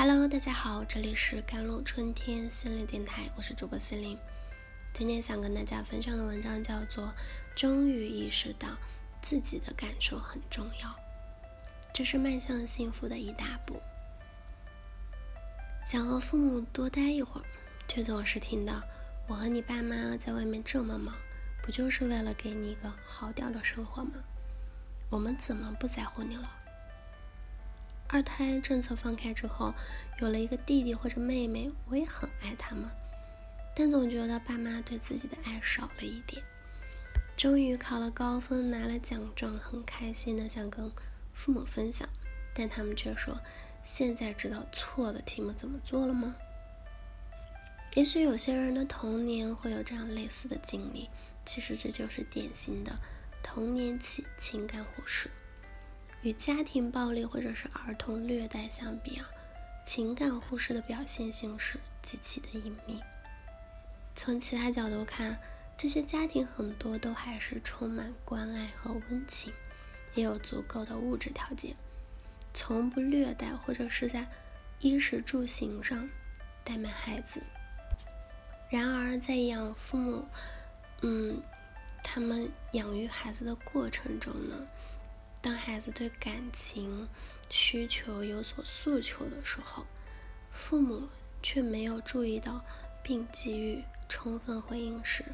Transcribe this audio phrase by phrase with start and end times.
[0.00, 4.16] Hello，大家好，这里是甘露春天心灵电台，我是主播心灵。
[4.94, 7.06] 今天想跟大家分享的文章叫做
[7.56, 8.68] 《终于意识到
[9.20, 10.88] 自己的感受很重要》，
[11.92, 13.82] 这是迈向幸福的一大步。
[15.84, 17.44] 想和父母多待一会儿，
[17.88, 18.80] 却总是听到
[19.26, 21.12] “我和你爸妈在外面这么忙，
[21.60, 24.12] 不就是为了给你一个好点的生活吗？
[25.10, 26.48] 我们怎么不在乎你了？”
[28.08, 29.74] 二胎政策放开之后，
[30.20, 32.88] 有了一个弟弟或者妹妹，我也很爱他们，
[33.76, 36.42] 但总觉得爸妈对自己的爱少了一点。
[37.36, 40.90] 终于考了高分，拿了奖状，很开心的想跟
[41.34, 42.08] 父母分享，
[42.54, 43.38] 但他们却说
[43.84, 46.34] ：“现在知道错的题目怎么做了吗？”
[47.94, 51.08] 也许有些人的童年会有这样类似的经历，
[51.44, 52.98] 其实这就是典型的
[53.42, 55.30] 童年期情感忽视。
[56.22, 59.28] 与家庭暴力或者是儿童虐待相比啊，
[59.84, 63.00] 情感忽视的表现形式极其的隐秘。
[64.14, 65.38] 从其他角度看，
[65.76, 69.52] 这些家庭很多都还是充满关爱和温情，
[70.14, 71.76] 也有足够的物质条件，
[72.52, 74.26] 从不虐待或者是在
[74.80, 76.08] 衣食住行上
[76.64, 77.40] 怠慢孩子。
[78.68, 80.24] 然而，在养父母，
[81.02, 81.40] 嗯，
[82.02, 84.56] 他们养育孩子的过程中呢？
[85.40, 87.08] 当孩子对感情
[87.48, 89.86] 需求有所诉求的时候，
[90.50, 91.08] 父母
[91.42, 92.64] 却没有注意到
[93.02, 95.24] 并给予充分回应时，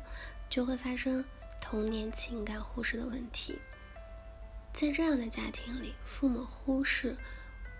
[0.51, 1.25] 就会发生
[1.61, 3.59] 童年情感忽视的问题。
[4.73, 7.17] 在这样的家庭里，父母忽视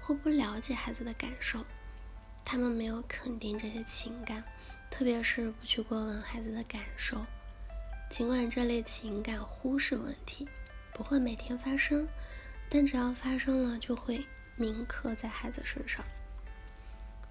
[0.01, 1.65] 或不了解孩子的感受，
[2.45, 4.43] 他们没有肯定这些情感，
[4.91, 7.25] 特别是不去过问孩子的感受。
[8.11, 10.49] 尽管这类情感忽视问题。
[10.95, 12.09] 不会每天发生，
[12.71, 14.25] 但只要发生了，就会
[14.57, 16.05] 铭刻在孩子身上。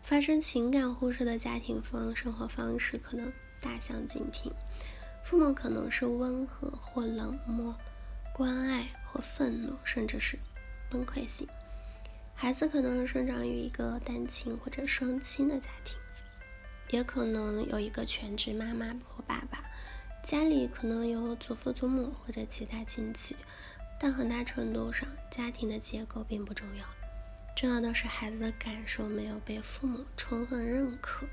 [0.03, 4.51] 发生情感忽视的家庭方生活方式可能大相径庭，
[5.23, 7.73] 父母可能是温和或冷漠，
[8.33, 10.37] 关爱或愤怒，甚至是
[10.89, 11.47] 崩溃性；
[12.35, 15.97] 孩子可能生长于一个单亲或者双亲的家庭，
[16.89, 19.63] 也可能有一个全职妈妈或爸爸。
[20.23, 23.35] 家里可能有祖父祖母或者其他亲戚，
[23.99, 26.85] 但很大程度上，家庭的结构并不重要。
[27.55, 31.27] 重要的是孩子的感受没有被父母充分认可。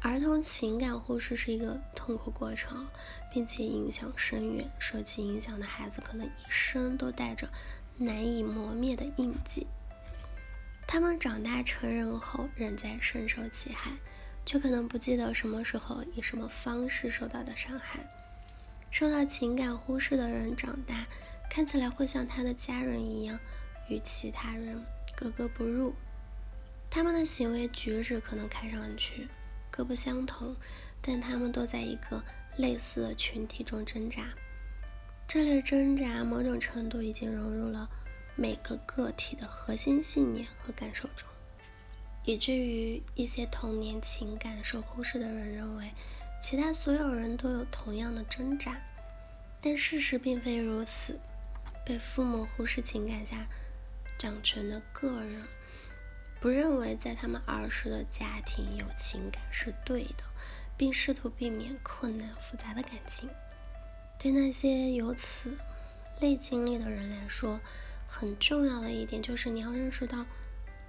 [0.00, 2.86] 儿童情感忽视是一个痛苦过程，
[3.32, 4.70] 并且影响深远。
[4.78, 7.48] 受其影响的孩子可能一生都带着
[7.96, 9.66] 难以磨灭的印记。
[10.86, 13.90] 他们长大成人后，仍在深受其害。
[14.44, 18.00] 却可能不记得什么时候以什么方式受到的伤害。
[18.90, 21.06] 受到情感忽视的人长大，
[21.48, 23.38] 看起来会像他的家人一样，
[23.88, 24.84] 与其他人
[25.16, 25.94] 格格不入。
[26.90, 29.26] 他们的行为举止可能看上去
[29.70, 30.54] 各不相同，
[31.00, 32.22] 但他们都在一个
[32.58, 34.24] 类似的群体中挣扎。
[35.26, 37.88] 这类挣扎某种程度已经融入了
[38.36, 41.26] 每个个体的核心信念和感受中。
[42.24, 45.90] 以至于一些童年情感受忽视的人认为，
[46.40, 48.80] 其他所有人都有同样的挣扎，
[49.60, 51.18] 但事实并非如此。
[51.84, 53.48] 被父母忽视情感下
[54.16, 55.42] 长成的个人，
[56.40, 60.22] 不认为在他们儿时的家庭有情感是对的，
[60.76, 63.28] 并试图避免困难复杂的感情。
[64.16, 65.58] 对那些有此
[66.20, 67.58] 类经历的人来说，
[68.06, 70.24] 很重要的一点就是你要认识到。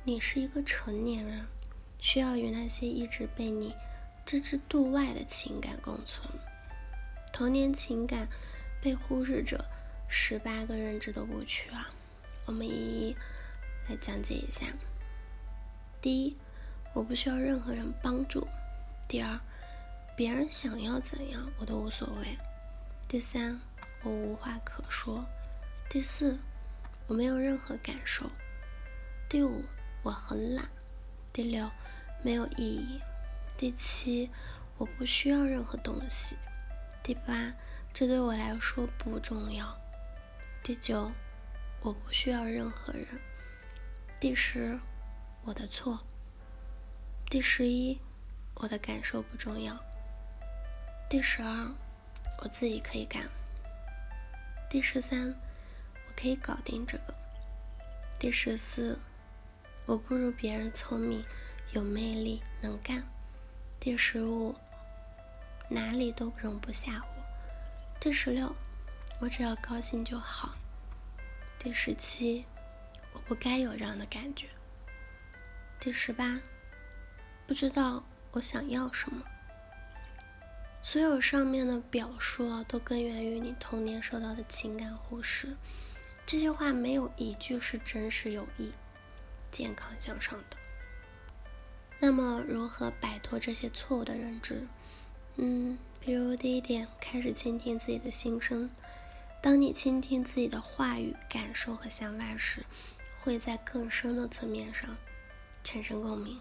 [0.05, 1.47] 你是一个成年人，
[1.97, 3.73] 需要与那些一直被你
[4.25, 6.27] 置之度外的情感共存。
[7.31, 8.27] 童年情感
[8.81, 9.63] 被忽视者，
[10.09, 11.89] 十八个认知的误区啊，
[12.45, 13.15] 我们一一
[13.87, 14.65] 来讲解一下。
[16.01, 16.35] 第一，
[16.93, 18.45] 我不需要任何人帮助；
[19.07, 19.39] 第二，
[20.17, 22.37] 别人想要怎样我都无所谓；
[23.07, 23.57] 第三，
[24.03, 25.23] 我无话可说；
[25.89, 26.37] 第四，
[27.07, 28.25] 我没有任何感受；
[29.29, 29.63] 第五。
[30.03, 30.69] 我很懒。
[31.31, 31.71] 第六，
[32.21, 33.01] 没有意义。
[33.57, 34.29] 第七，
[34.77, 36.35] 我不需要任何东西。
[37.01, 37.53] 第八，
[37.93, 39.75] 这对我来说不重要。
[40.61, 41.11] 第九，
[41.81, 43.07] 我不需要任何人。
[44.19, 44.77] 第十，
[45.43, 45.99] 我的错。
[47.29, 47.99] 第十一，
[48.55, 49.77] 我的感受不重要。
[51.09, 51.71] 第十二，
[52.39, 53.23] 我自己可以干。
[54.69, 55.33] 第十三，
[55.93, 57.13] 我可以搞定这个。
[58.19, 58.99] 第十四。
[59.85, 61.23] 我不如别人聪明、
[61.73, 63.03] 有魅力、能干。
[63.79, 64.55] 第十五，
[65.69, 67.23] 哪里都容不下我。
[67.99, 68.55] 第十六，
[69.19, 70.55] 我只要高兴就好。
[71.59, 72.45] 第十七，
[73.11, 74.47] 我不该有这样的感觉。
[75.81, 76.39] 第十八，
[77.45, 79.21] 不知道我想要什么。
[80.81, 85.57] 所有上面的表述啊，都根源于你童年受到的情感忽视。
[86.25, 88.71] 这些话没有一句是真实有益、
[89.53, 90.57] 健康向上的。
[91.99, 94.67] 那么，如何摆脱这些错误的认知？
[95.37, 98.69] 嗯，比如第一点，开始倾听自己的心声。
[99.41, 102.65] 当你倾听自己的话语、感受和想法时，
[103.21, 104.95] 会在更深的层面上。
[105.63, 106.37] 产生共鸣，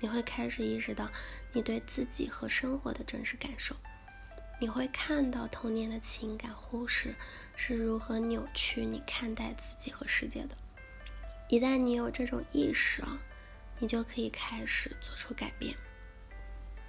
[0.00, 1.10] 你会开始意识到
[1.52, 3.76] 你对自己和生活的真实感受。
[4.58, 7.14] 你会看到童年的情感忽视
[7.56, 10.56] 是如何扭曲你看待自己和世界的。
[11.54, 13.16] 一旦你有这种意识啊，
[13.78, 15.72] 你就可以开始做出改变。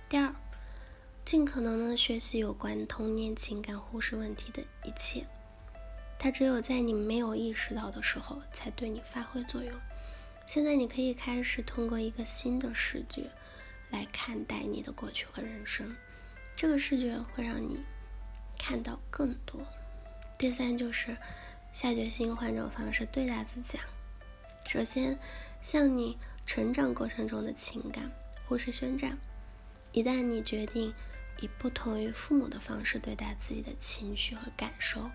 [0.10, 0.34] 第二，
[1.24, 5.24] 尽可能的学习有关童年情感忽视问题的一切。
[6.18, 9.72] 它只有在你没有意识到的时候，才对你发挥作用。
[10.48, 13.30] 现在你可以开始通过一个新的视觉
[13.92, 15.96] 来看待你的过去和人生，
[16.56, 17.84] 这个视觉会让你
[18.58, 19.62] 看到更多。
[20.40, 21.16] 第三就是
[21.72, 23.78] 下决心换种方式对待自己。
[24.68, 25.18] 首先，
[25.62, 28.12] 向你成长过程中的情感
[28.48, 29.18] 或是宣战。
[29.92, 30.94] 一旦你决定
[31.40, 35.10] 以不同于父母的方式对待自己的情绪和感受，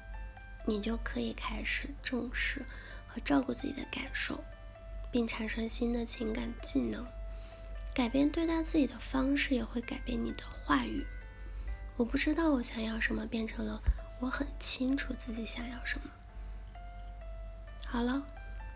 [0.64, 2.64] 你就可以开始重视
[3.06, 4.42] 和照顾自己的感受。
[5.12, 7.04] 并产生新的情感技能，
[7.92, 11.04] 改变对待自己的方式，也会改变你的话语。
[11.96, 13.82] 我不知道我想要什么，变成了
[14.20, 16.04] 我很清楚自己想要什么。
[17.84, 18.24] 好了，